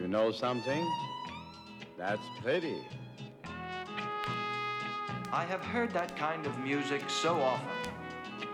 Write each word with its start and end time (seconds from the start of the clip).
You 0.00 0.06
know 0.06 0.30
something? 0.30 0.88
That's 1.96 2.22
pity. 2.44 2.78
I 5.32 5.44
have 5.44 5.60
heard 5.60 5.92
that 5.92 6.16
kind 6.16 6.46
of 6.46 6.56
music 6.60 7.02
so 7.10 7.40
often 7.40 7.92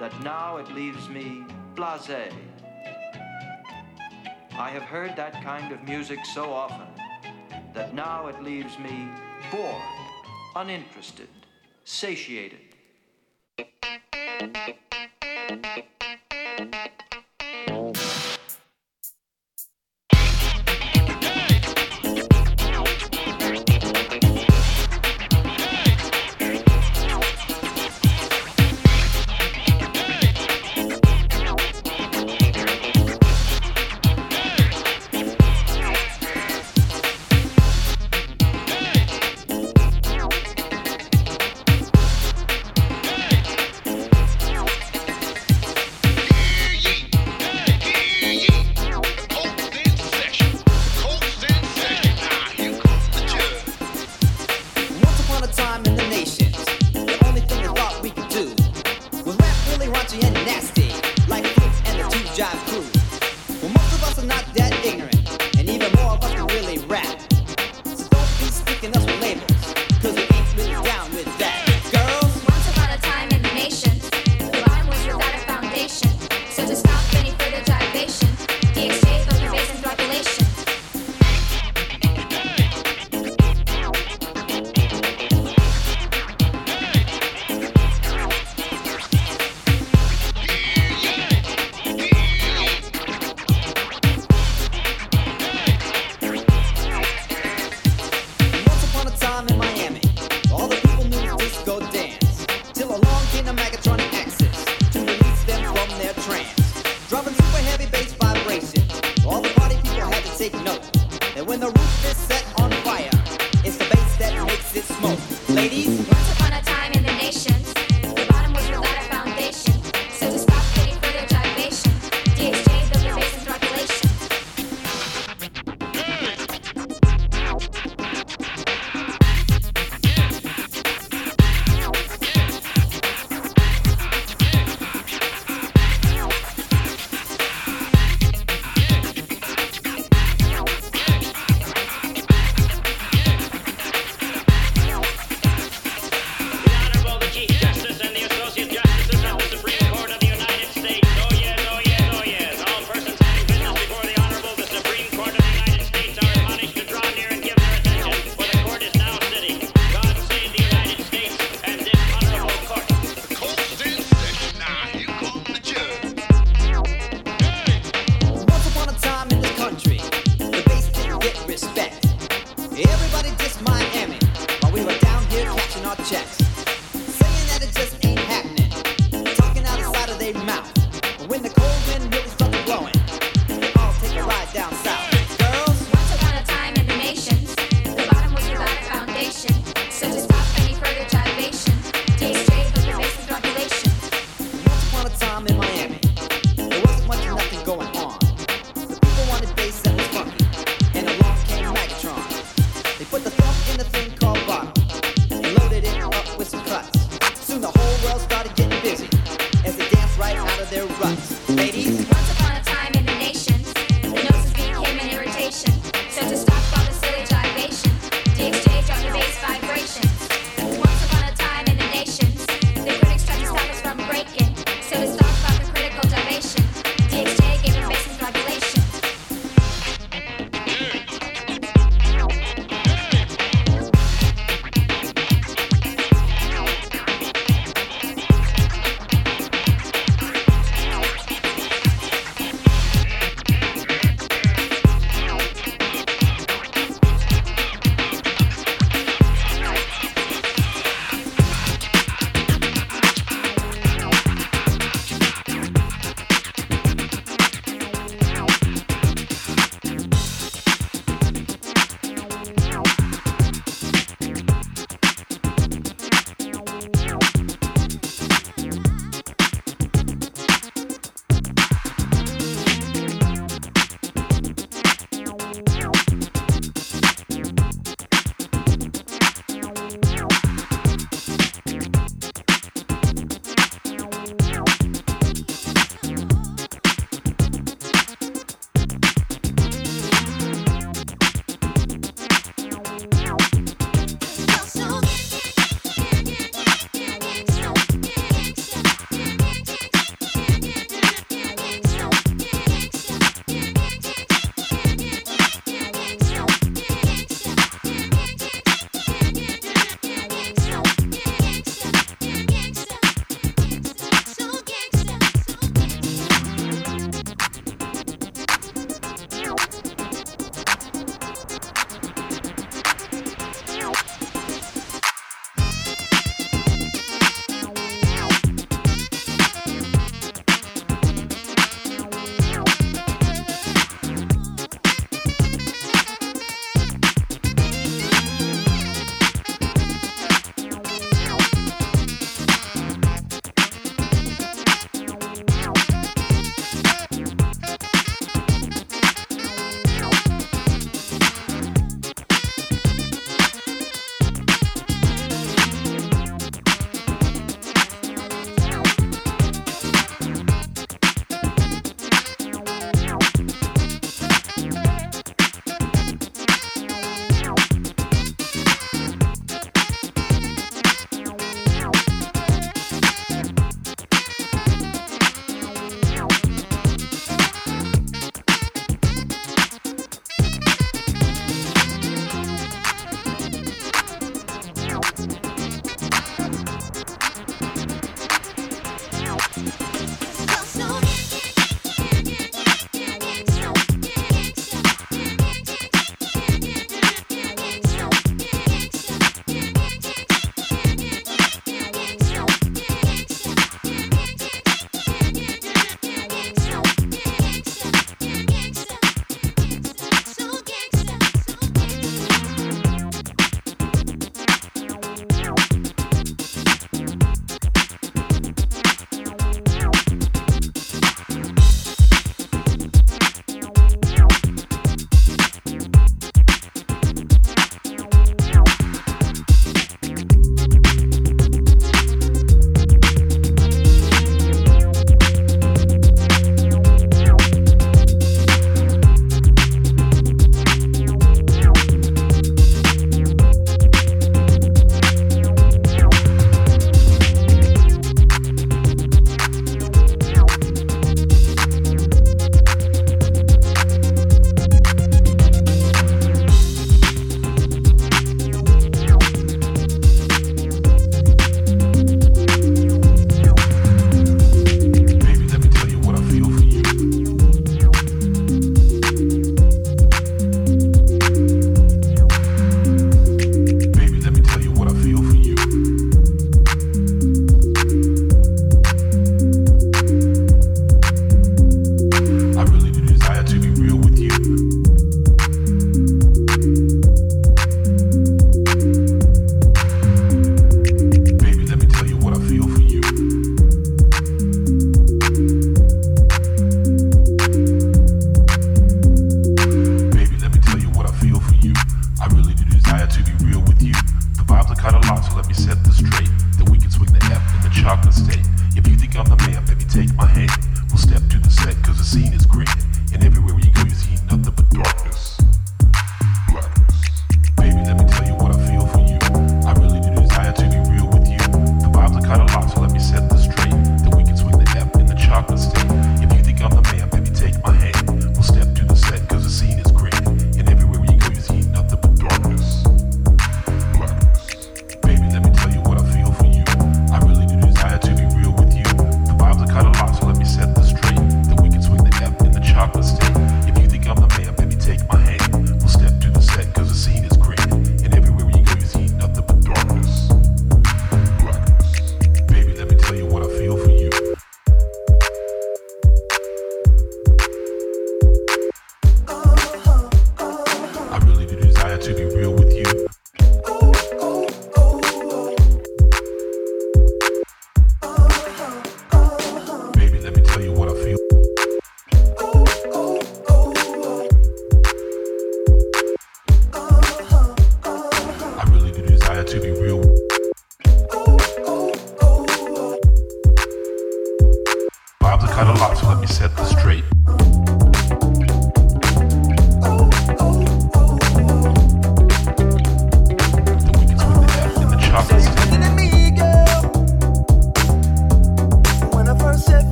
that 0.00 0.18
now 0.22 0.56
it 0.56 0.72
leaves 0.74 1.08
me 1.10 1.44
blasé. 1.74 2.32
I 4.52 4.70
have 4.70 4.84
heard 4.84 5.16
that 5.16 5.34
kind 5.44 5.70
of 5.70 5.82
music 5.82 6.24
so 6.24 6.50
often 6.50 6.86
that 7.74 7.94
now 7.94 8.28
it 8.28 8.42
leaves 8.42 8.78
me 8.78 9.08
bored, 9.50 9.82
uninterested, 10.56 11.28
satiated. 11.84 12.60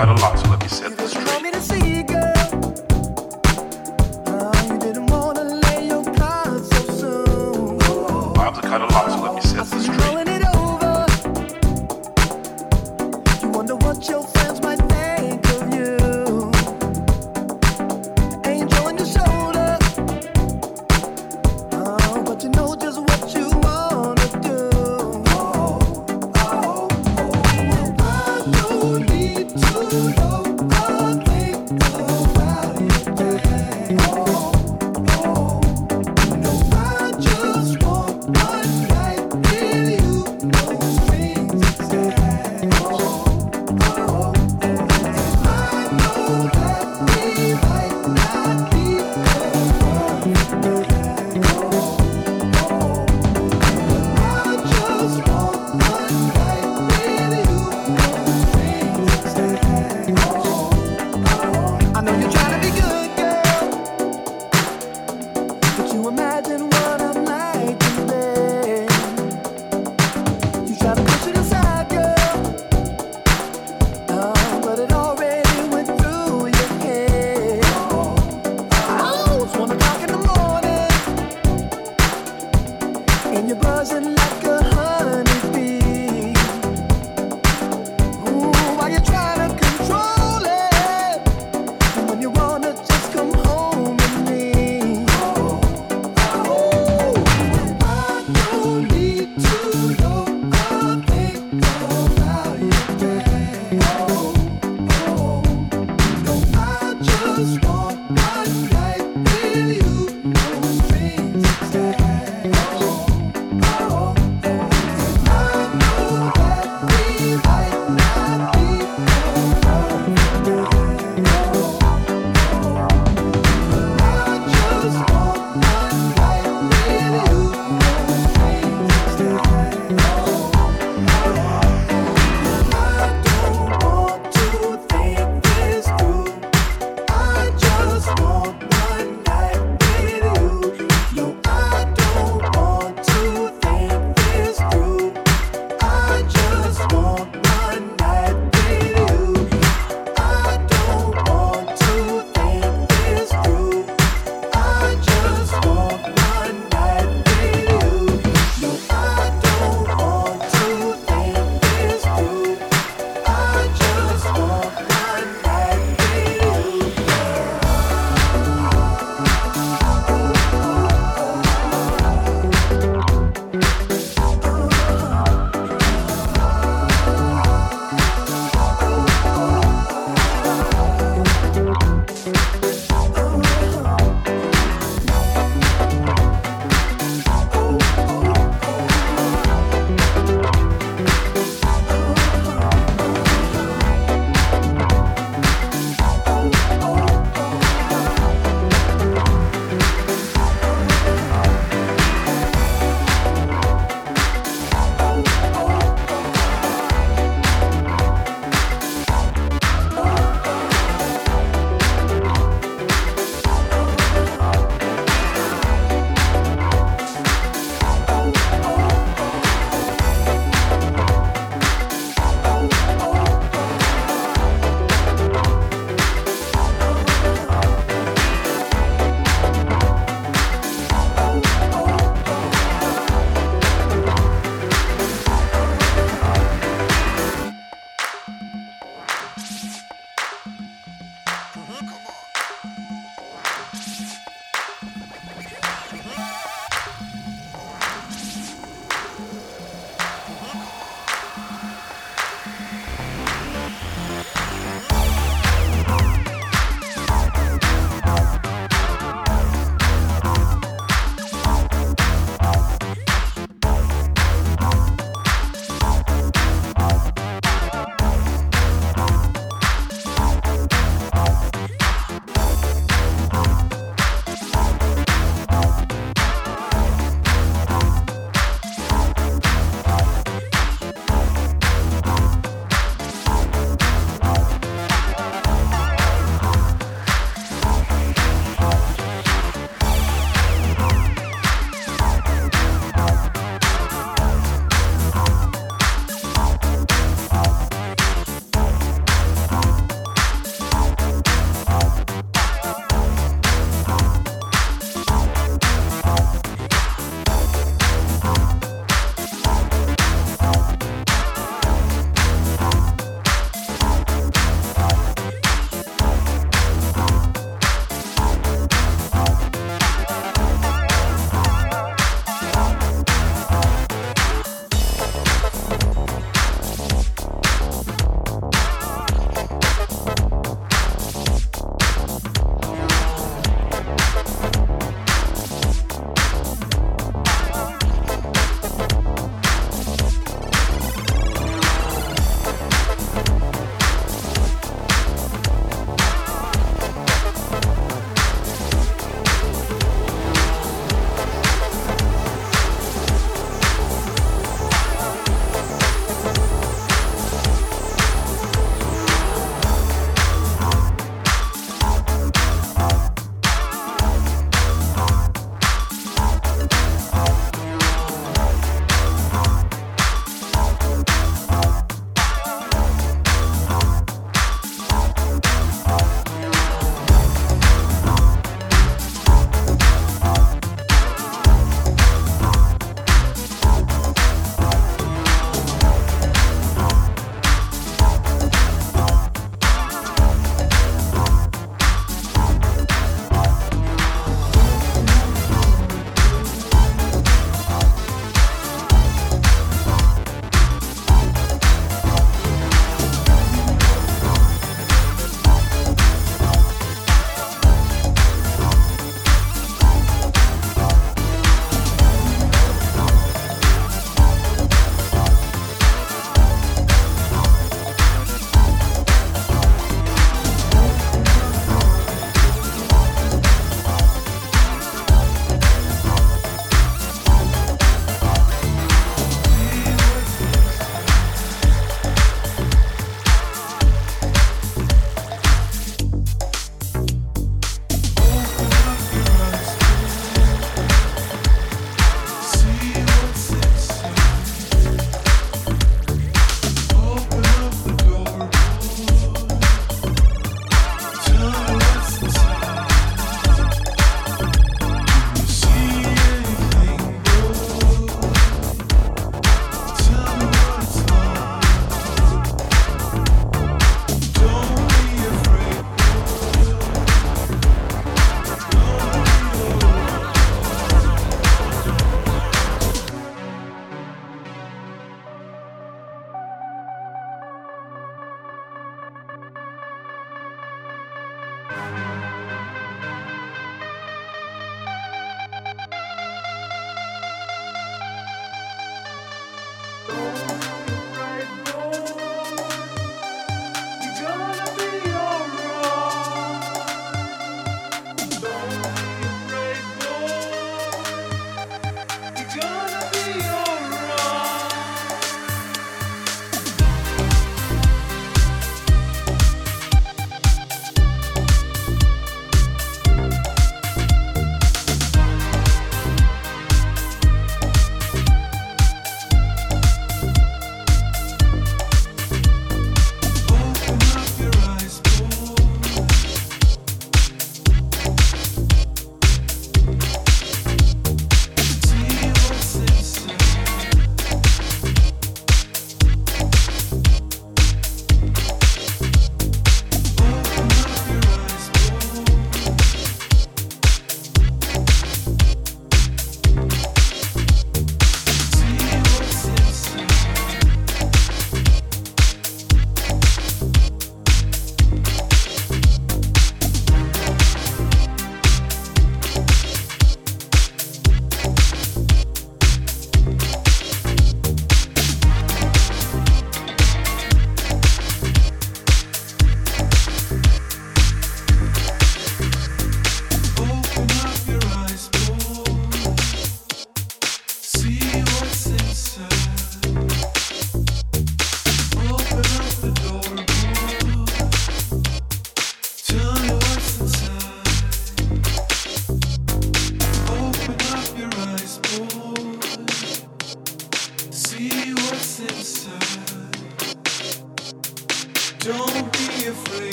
Kind 0.00 0.12
of 0.12 0.22
locked, 0.22 0.38
so 0.38 0.48
let 0.48 0.62
me 0.62 0.68
set 0.68 0.99